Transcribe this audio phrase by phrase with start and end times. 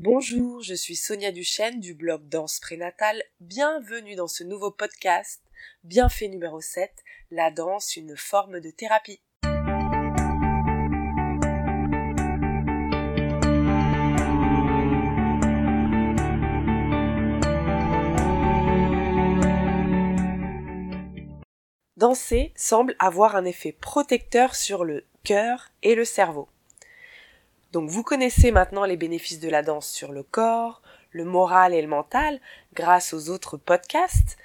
[0.00, 3.20] Bonjour, je suis Sonia Duchesne du blog Danse Prénatale.
[3.40, 5.42] Bienvenue dans ce nouveau podcast,
[5.82, 6.92] bienfait numéro 7,
[7.32, 9.20] la danse, une forme de thérapie.
[21.96, 26.48] Danser semble avoir un effet protecteur sur le cœur et le cerveau.
[27.72, 31.82] Donc vous connaissez maintenant les bénéfices de la danse sur le corps, le moral et
[31.82, 32.40] le mental
[32.74, 34.38] grâce aux autres podcasts,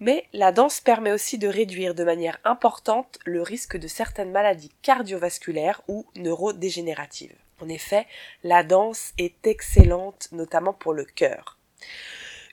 [0.00, 4.72] mais la danse permet aussi de réduire de manière importante le risque de certaines maladies
[4.82, 7.34] cardiovasculaires ou neurodégénératives.
[7.60, 8.06] En effet,
[8.44, 11.58] la danse est excellente notamment pour le cœur.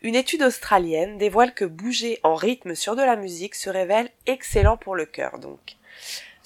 [0.01, 4.77] Une étude australienne dévoile que bouger en rythme sur de la musique se révèle excellent
[4.77, 5.77] pour le cœur donc.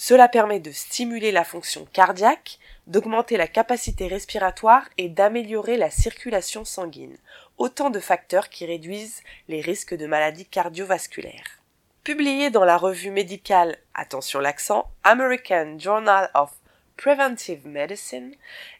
[0.01, 6.63] Cela permet de stimuler la fonction cardiaque, d'augmenter la capacité respiratoire et d'améliorer la circulation
[6.63, 7.17] sanguine,
[7.57, 11.59] autant de facteurs qui réduisent les risques de maladies cardiovasculaires.
[12.05, 16.53] Publié dans la revue médicale, attention l'accent, American Journal of
[16.95, 18.33] Preventive Medicine,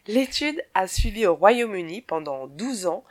[0.06, 3.04] l'étude a suivi au Royaume-Uni pendant 12 ans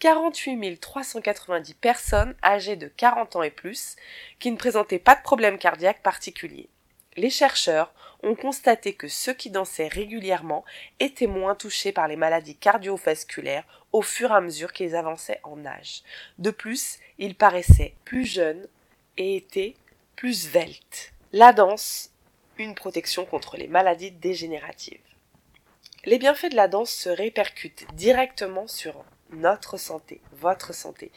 [0.00, 3.96] 48 390 personnes âgées de 40 ans et plus
[4.38, 6.68] qui ne présentaient pas de problème cardiaque particulier.
[7.16, 10.64] Les chercheurs ont constaté que ceux qui dansaient régulièrement
[10.98, 15.64] étaient moins touchés par les maladies cardiovasculaires au fur et à mesure qu'ils avançaient en
[15.64, 16.02] âge.
[16.38, 18.66] De plus, ils paraissaient plus jeunes
[19.16, 19.74] et étaient
[20.16, 21.12] plus veltes.
[21.32, 22.10] La danse,
[22.58, 25.00] une protection contre les maladies dégénératives.
[26.04, 31.10] Les bienfaits de la danse se répercutent directement sur notre santé, votre santé.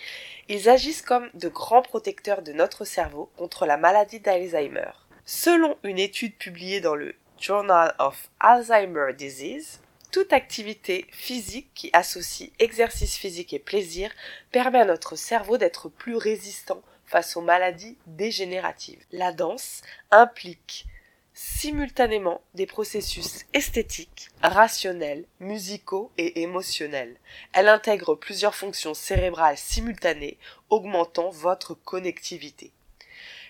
[0.50, 4.92] Ils agissent comme de grands protecteurs de notre cerveau contre la maladie d'Alzheimer.
[5.30, 9.82] Selon une étude publiée dans le Journal of Alzheimer Disease,
[10.14, 14.10] toute activité physique qui associe exercice physique et plaisir
[14.54, 19.04] permet à notre cerveau d'être plus résistant face aux maladies dégénératives.
[19.12, 20.86] La danse implique
[21.34, 27.18] simultanément des processus esthétiques, rationnels, musicaux et émotionnels.
[27.52, 30.38] Elle intègre plusieurs fonctions cérébrales simultanées,
[30.70, 32.72] augmentant votre connectivité.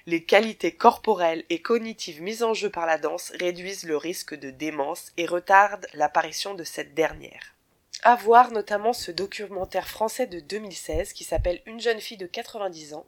[0.07, 4.51] Les qualités corporelles et cognitives mises en jeu par la danse réduisent le risque de
[4.51, 7.56] démence et retardent l'apparition de cette dernière.
[8.03, 12.94] À voir notamment ce documentaire français de 2016 qui s'appelle Une jeune fille de 90
[12.94, 13.06] ans.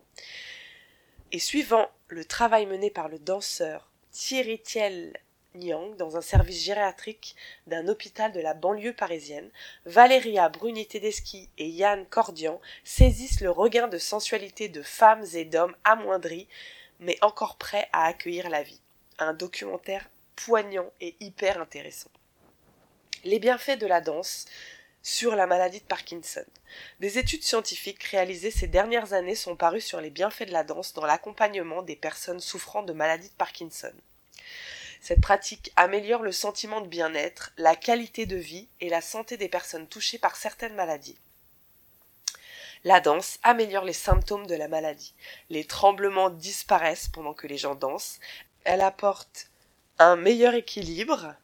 [1.32, 5.14] Et suivant le travail mené par le danseur Thierry Thiel
[5.56, 9.50] Nyang dans un service gériatrique d'un hôpital de la banlieue parisienne,
[9.86, 16.50] Valéria Bruni-Tedeschi et Yann Cordian saisissent le regain de sensualité de femmes et d'hommes amoindris,
[17.00, 18.82] mais encore prêts à accueillir la vie.
[19.18, 22.10] Un documentaire poignant et hyper intéressant.
[23.24, 24.46] Les bienfaits de la danse
[25.02, 26.46] sur la maladie de Parkinson.
[27.00, 30.94] Des études scientifiques réalisées ces dernières années sont parues sur les bienfaits de la danse
[30.94, 33.94] dans l'accompagnement des personnes souffrant de maladie de Parkinson.
[35.02, 39.48] Cette pratique améliore le sentiment de bien-être, la qualité de vie et la santé des
[39.48, 41.18] personnes touchées par certaines maladies.
[42.85, 45.13] La danse améliore les symptômes de la maladie.
[45.50, 48.19] Les tremblements disparaissent pendant que les gens dansent.
[48.63, 49.50] Elle apporte
[49.97, 51.35] un meilleur équilibre,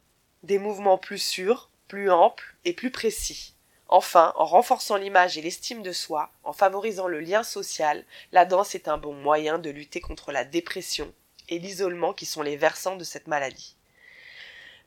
[0.43, 3.53] des mouvements plus sûrs, plus amples et plus précis.
[3.87, 8.73] Enfin, en renforçant l'image et l'estime de soi, en favorisant le lien social, la danse
[8.73, 11.13] est un bon moyen de lutter contre la dépression
[11.49, 13.75] et l'isolement qui sont les versants de cette maladie.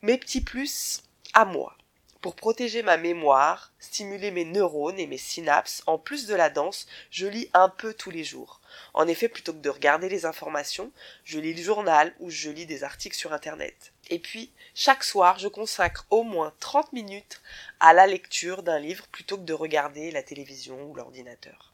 [0.01, 1.77] Mes petits plus à moi.
[2.21, 6.85] Pour protéger ma mémoire, stimuler mes neurones et mes synapses, en plus de la danse,
[7.11, 8.59] je lis un peu tous les jours.
[8.93, 10.91] En effet, plutôt que de regarder les informations,
[11.23, 13.93] je lis le journal ou je lis des articles sur Internet.
[14.09, 17.41] Et puis, chaque soir, je consacre au moins 30 minutes
[17.79, 21.73] à la lecture d'un livre plutôt que de regarder la télévision ou l'ordinateur.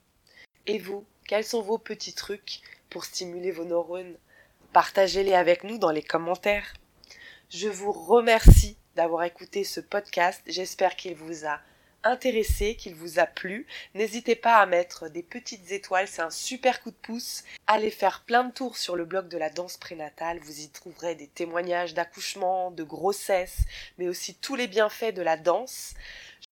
[0.68, 4.16] Et vous, quels sont vos petits trucs pour stimuler vos neurones?
[4.74, 6.76] Partagez-les avec nous dans les commentaires.
[7.50, 10.42] Je vous remercie d'avoir écouté ce podcast.
[10.48, 11.60] J'espère qu'il vous a
[12.06, 13.68] intéressé, qu'il vous a plu.
[13.94, 17.44] N'hésitez pas à mettre des petites étoiles, c'est un super coup de pouce.
[17.68, 21.16] Allez faire plein de tours sur le blog de la danse prénatale, vous y trouverez
[21.16, 23.58] des témoignages d'accouchement, de grossesse,
[23.98, 25.96] mais aussi tous les bienfaits de la danse.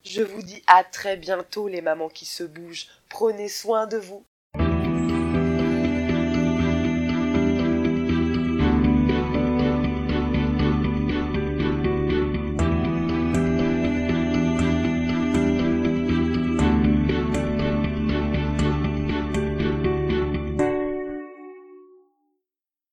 [0.05, 2.87] Je vous dis à très bientôt les mamans qui se bougent.
[3.09, 4.25] Prenez soin de vous.